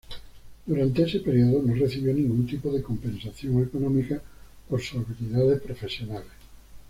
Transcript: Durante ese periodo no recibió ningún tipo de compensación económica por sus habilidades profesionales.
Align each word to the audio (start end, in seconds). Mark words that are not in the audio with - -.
Durante 0.65 1.03
ese 1.03 1.19
periodo 1.19 1.61
no 1.61 1.75
recibió 1.75 2.11
ningún 2.11 2.47
tipo 2.47 2.71
de 2.73 2.81
compensación 2.81 3.61
económica 3.61 4.19
por 4.67 4.81
sus 4.81 5.05
habilidades 5.05 5.61
profesionales. 5.61 6.31